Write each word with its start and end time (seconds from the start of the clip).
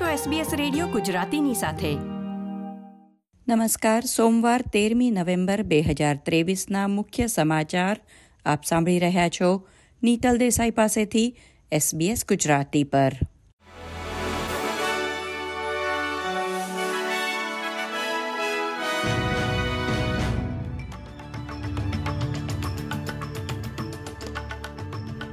છો 0.00 0.04
SBS 0.04 0.56
radio 0.56 0.86
ગુજરાતીની 0.86 1.54
સાથે. 1.54 1.94
નમસ્કાર, 3.48 4.04
સોમવાર 4.04 4.62
તેરમી 4.72 5.10
નવેમ્બર 5.10 5.62
બે 5.62 5.80
હજાર 5.80 6.16
ત્રેવીસના 6.16 6.88
મુખ્ય 6.88 7.26
સમાચાર 7.26 8.00
આપ 8.46 8.64
સાંભળી 8.64 8.98
રહ્યા 8.98 9.28
છો 9.28 9.66
નીતલ 10.02 10.38
દેસાઈ 10.38 10.70
પાસેથી 10.70 11.36
SBS 11.72 12.24
ગુજરાતી 12.28 12.84
પર. 12.84 13.12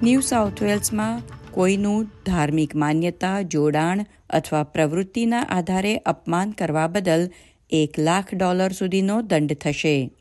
ન્યૂ 0.04 0.20
સાઉથ 0.20 0.64
વેલ્સમાં 0.64 1.41
કોઈનું 1.52 2.08
ધાર્મિક 2.26 2.76
માન્યતા, 2.76 3.42
જોડાણ 3.42 4.06
અથવા 4.30 4.64
પ્રવૃત્તિના 4.64 5.42
આધારે 5.42 5.98
અપમાન 5.98 6.52
કરવા 6.52 6.88
બદલ 6.88 7.30
એક 7.70 8.00
લાખ 8.00 8.34
ડોલર 8.34 8.72
સુધીનો 8.72 9.22
દંડ 9.22 9.54
થશે. 9.54 10.12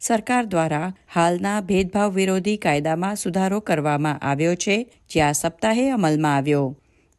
સરકાર 0.00 0.44
દ્વારા 0.44 0.94
હાલના 1.14 1.60
ભેદભાવ 1.60 2.12
વિરોધી 2.12 2.56
કાયદામાં 2.56 3.16
સુધારો 3.16 3.60
કરવામાં 3.60 4.18
આવ્યો 4.18 4.54
છે 4.54 4.92
જે 5.10 5.20
આ 5.22 5.32
સપ્તાહે 5.32 5.90
અમલમાં 5.90 6.36
આવ્યો. 6.36 6.76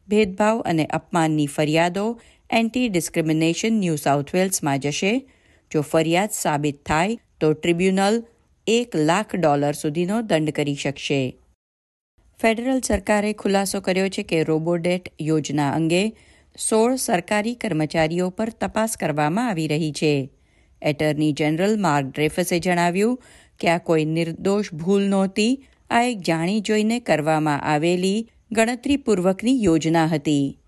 ભેદભાવ 0.08 0.60
અને 0.60 0.84
અપમાનની 0.84 1.46
ફરિયાદો 1.46 2.20
એન્ટી 2.50 2.88
ડિસ્ક્રિમિનેશન 2.88 3.72
ન્યૂ 3.72 3.96
સાઉથ 3.96 4.34
વેલ્સમાં 4.34 4.78
જશે. 4.78 5.26
જો 5.70 5.80
ફરિયાદ 5.80 6.30
સાબિત 6.32 6.86
થાય, 6.86 7.16
તો 7.40 7.52
ટ્રિબ્યુનલ 7.52 8.24
એક 8.66 8.96
લાખ 8.96 9.36
ડોલર 9.36 9.72
સુધીનો 9.72 10.22
દંડ 10.22 10.50
કરી 10.50 10.74
શકશે. 10.74 11.38
ફેડરલ 12.40 12.80
સરકારે 12.80 13.32
ખુલાસો 13.32 13.80
કર્યો 13.80 14.08
છે 14.08 14.22
કે 14.22 14.42
રોબોડેટ 14.42 15.12
યોજના 15.20 15.72
અંગે 15.72 16.02
સોળ 16.58 16.96
સરકારી 16.96 17.54
કર્મચારીઓ 17.54 18.30
પર 18.30 18.48
તપાસ 18.48 18.96
કરવામાં 18.96 19.48
આવી 19.48 19.66
રહી 19.66 19.92
છે. 19.92 20.30
એટર્ની 20.82 21.32
જનરલ 21.32 21.80
માર્ક 21.80 22.06
ડ્રેફસે 22.06 22.58
જણાવ્યું 22.58 23.18
કે 23.60 23.68
આ 23.68 23.78
કોઈ 23.78 24.04
નિર્દોષ 24.04 24.72
ભૂલ 24.72 25.02
નહોતી, 25.02 25.66
આ 25.90 26.02
એક 26.02 26.18
જાણી 26.20 26.60
જોઈને 26.60 27.00
કરવામાં 27.00 27.60
આવેલી 27.60 28.30
ગણતરીપૂર્વકની 28.52 29.64
યોજના 29.64 30.06
હતી. 30.06 30.58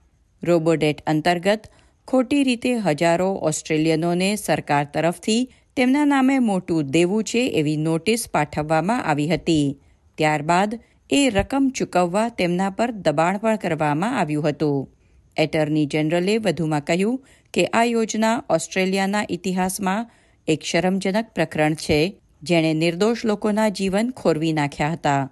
રોબોડેટ 0.42 1.04
અંતર્ગત 1.06 1.70
ખોટી 2.08 2.42
રીતે 2.42 2.72
હજારો 2.74 3.30
ઓસ્ટ્રેલિયનોને 3.42 4.36
સરકાર 4.36 4.84
તરફથી 4.94 5.52
તેમના 5.76 6.04
નામે 6.04 6.38
મોટું 6.38 6.90
દેવું 6.90 7.24
છે 7.24 7.48
એવી 7.48 7.76
નોટિસ 7.76 8.28
પાઠવવામાં 8.28 9.04
આવી 9.04 9.28
હતી. 9.28 9.80
ત્યારબાદ 10.18 10.78
એ 11.10 11.30
રકમ 11.30 11.72
ચૂકવવા 11.74 12.28
તેમના 12.28 12.70
પર 12.70 12.90
દબાણ 12.90 13.38
પણ 13.38 13.56
કરવામાં 13.56 14.18
આવ્યું 14.18 14.48
હતું. 14.48 14.88
એટર્ની 15.36 15.86
જનરલે 15.86 16.38
વધુમાં 16.38 16.84
કહ્યું 16.84 17.26
કે 17.54 17.66
આ 17.66 17.84
યોજના 17.84 18.44
ઓસ્ટ્રેલિયાના 18.50 19.24
ઇતિહાસમાં 19.30 20.10
એક 20.48 20.62
શરમજનક 20.62 21.30
પ્રકરણ 21.34 21.74
છે, 21.74 22.20
જેણે 22.42 22.74
નિર્દોષ 22.74 23.24
લોકોના 23.24 23.68
જીવન 23.68 24.10
ખોરવી 24.10 24.52
નાખ્યા 24.52 24.92
હતા. 24.92 25.30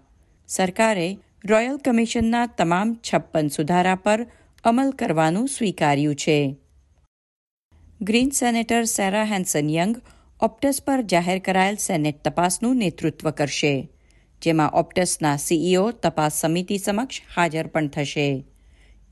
સરકારે 0.49 1.19
રોયલ 1.45 1.77
કમિશનના 1.77 2.47
તમામ 2.47 2.95
છપ્પન 2.95 3.49
સુધારા 3.49 3.95
પર 3.95 4.27
અમલ 4.65 4.91
કરવાનું 4.91 5.49
સ્વીકાર્યું 5.49 6.15
છે. 6.15 6.57
Green 8.01 8.31
senator 8.31 8.85
Sarah 8.85 9.25
Hanson 9.25 9.71
Young 9.71 9.97
Optus 10.41 10.83
પર 10.83 11.03
જાહેર 11.03 11.39
કરાયેલ 11.39 11.77
સેનેટ 11.77 12.29
તપાસનું 12.29 12.77
નેતૃત્વ 12.77 13.31
કરશે. 13.31 13.89
જેમાં 14.45 14.71
ઓપ્ટસના 14.71 15.37
સીઈઓ 15.37 15.91
તપાસ 15.91 16.41
સમિતિ 16.41 16.79
સમક્ષ 16.79 17.21
હાજર 17.37 17.67
પણ 17.67 17.89
થશે. 17.89 18.45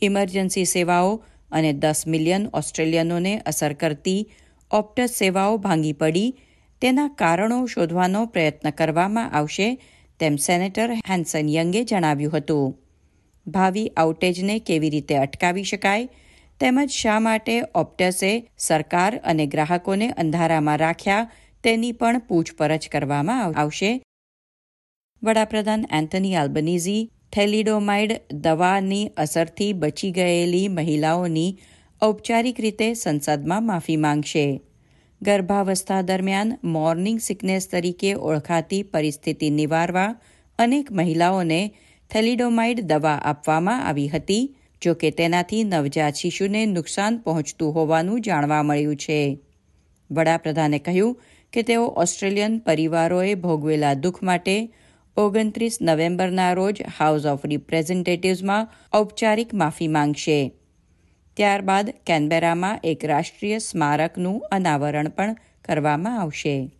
ઇમરજન્સી 0.02 0.64
સેવાઓ 0.64 1.24
અને 1.52 1.72
દસ 1.72 2.06
મિલિયન 2.06 2.46
ઓસ્ટ્રેલિયનોને 2.54 3.38
અસર 3.38 3.72
કરતી 3.72 4.30
ઓપ્ટસ 4.70 5.10
સેવાઓ 5.10 5.56
ભાંગી 5.56 5.92
પડી. 5.92 6.34
તેના 6.80 7.08
કારણો 7.08 7.66
શોધવાનો 7.66 8.26
પ્રયત્ન 8.26 8.70
કરવામાં 8.70 9.32
આવશે, 9.32 9.78
તેમ 10.20 10.36
સેનેટર 10.36 10.92
હેન્સન 10.92 11.48
યંગે 11.48 11.84
જણાવ્યું 11.84 12.36
હતું. 12.36 12.78
ભાવિ 13.46 13.88
આઉટેજને 13.96 14.58
કેવી 14.58 14.90
રીતે 14.90 15.16
અટકાવી 15.16 15.64
શકાય, 15.64 16.08
તેમજ 16.60 16.90
શા 16.90 17.20
માટે 17.20 17.62
ઓપ્ટસે 17.74 18.50
સરકાર 18.58 19.20
અને 19.24 19.46
ગ્રાહકોને 19.46 20.10
અંધારામાં 20.10 20.78
રાખ્યા, 20.78 21.30
તેની 21.64 21.92
પણ 21.92 22.18
પૂછપરછ 22.18 22.88
કરવામાં 22.92 23.52
આવશે. 23.54 24.02
વડાપ્રધાન 25.22 25.84
એન્થની 25.92 26.34
આલ્બનીઝી 26.34 27.10
થેલિડોમાઇડ 27.32 28.12
દવાની 28.32 29.10
અસરથી 29.16 29.72
બચી 29.72 30.10
ગયેલી 30.10 30.68
મહિલાઓની 30.68 31.58
ઔપચારિક 32.02 32.60
રીતે 32.60 32.94
સંસદમાં 32.94 33.66
માફી 33.66 33.96
માંગશે. 33.96 34.60
ગર્ભાવસ્થા 35.22 36.02
દરમિયાન 36.02 36.58
મોર્નિંગ 36.64 37.20
સિકનેસ 37.20 37.68
તરીકે 37.68 38.14
ઓળખાતી 38.14 38.82
પરિસ્થિતિ 38.82 39.50
નિવારવા 39.50 40.20
અનેક 40.58 40.92
મહિલાઓને 40.92 41.70
થેલિડોમાઇડ 42.10 42.80
દવા 42.80 43.14
આપવામાં 43.14 43.86
આવી 43.88 44.08
હતી, 44.08 44.56
જો 44.82 44.94
કે 44.94 45.10
તેનાથી 45.10 45.64
નવજાત 45.64 46.14
શિશુને 46.14 46.66
નુકસાન 46.66 47.18
પહોંચતું 47.18 47.74
હોવાનું 47.74 48.20
જાણવા 48.20 48.62
મળ્યું 48.62 48.96
છે. 48.96 49.38
વડાપ્રધાને 50.10 50.78
કહ્યું 50.78 51.22
કે 51.52 51.62
તેઓ 51.62 51.84
ઓસ્ટ્રેલિયન 51.84 52.58
પરિવારોએ 52.58 53.34
ભોગવેલા 53.34 53.94
દુઃખ 53.94 54.22
માટે 54.22 54.72
ઓગણત્રીસ 55.16 55.78
નવેમ્બરના 55.82 56.52
રોજ 56.52 56.82
હાઉસ 56.98 57.26
ઓફ 57.26 57.46
રિપ્રેઝેન્ટેટિવ્સમાં 57.46 58.68
ઔપચારિક 58.92 59.54
માફી 59.54 59.88
માંગશે. 59.88 60.52
ત્યારબાદ 61.36 61.94
કેનબેરામાં 62.06 62.80
એક 62.84 63.04
રાષ્ટ્રીય 63.04 63.58
સ્મારકનું 63.58 64.42
અનાવરણ 64.52 65.08
પણ 65.08 65.36
કરવામાં 65.64 66.20
આવશે. 66.20 66.70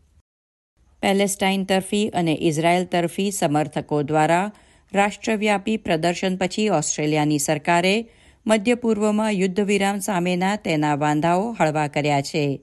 પેલેસ્ટાઇન 1.01 1.65
તરફી 1.65 2.09
અને 2.09 2.39
ઇઝરાયલ 2.41 2.85
તરફી 2.85 3.31
સમર્થકો 3.31 4.03
દ્વારા 4.03 4.53
રાષ્ટ્રવ્યાપી 4.93 5.77
પ્રદર્શન 5.77 6.37
પછી 6.37 6.69
ઓસ્ટ્રેલિયાની 6.69 7.39
સરકારે 7.39 8.09
મધ્ય 8.47 8.75
પૂર્વમાં 8.75 9.31
યુદ્ધ 9.31 9.61
વિરામ 9.61 9.99
સામેના 9.99 10.57
તેના 10.57 10.95
વાંધાઓ 10.95 11.57
હળવા 11.61 11.89
કર્યા 11.89 12.23
છે. 12.23 12.61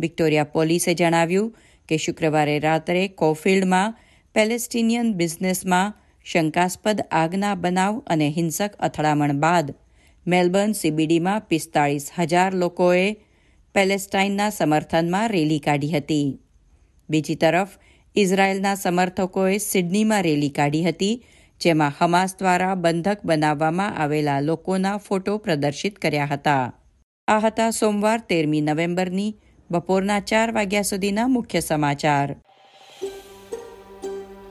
વિક્ટોરિયા 0.00 0.44
પોલીસે 0.44 0.94
જણાવ્યું 0.94 1.56
કે 1.88 1.96
શુક્રવારે 1.96 2.58
રાત્રે 2.58 3.08
કોફિલ્ડમાં 3.08 3.94
પેલેસ્ટિનિયન 4.36 5.14
બિઝનેસમાં 5.16 5.94
શંકાસ્પદ 6.26 6.98
આગના 7.10 7.56
બનાવ 7.56 7.94
અને 8.06 8.26
હિંસક 8.30 8.72
અથડામણ 8.78 9.38
બાદ 9.40 9.70
મેલબર્ન 10.26 10.74
સીબીડીમાં 10.74 11.46
પિસ્તાળીસ 11.48 12.10
હજાર 12.18 12.52
લોકોએ 12.54 13.06
પેલેસ્ટાઇનના 13.74 14.50
સમર્થનમાં 14.50 15.30
રેલી 15.30 15.60
કાઢી 15.60 15.92
હતી. 15.92 16.28
બીજી 17.08 17.36
તરફ, 17.36 17.72
ઇઝરાયેલના 18.16 18.76
સમર્થકોએ 18.76 19.58
સિડનીમાં 19.58 20.24
રેલી 20.24 20.50
કાઢી 20.50 20.84
હતી, 20.84 21.22
જેમાં 21.60 21.96
હમાસ 22.00 22.36
દ્વારા 22.38 22.76
બંધક 22.76 23.20
બનાવવામાં 23.24 23.96
આવેલા 23.96 24.40
લોકોના 24.40 24.98
ફોટો 24.98 25.38
પ્રદર્શિત 25.38 25.98
કર્યા 25.98 26.26
હતા. 26.26 26.72
આ 27.28 27.40
હતા 27.40 27.70
સોમવાર 27.70 28.20
તેરમી 28.20 28.60
નવેમ્બરની 28.60 29.36
બપોરના 29.70 30.20
ચાર 30.20 30.54
વાગ્યા 30.54 30.82
સુધીના 30.82 31.28
મુખ્ય 31.28 31.60
સમાચાર. 31.60 32.45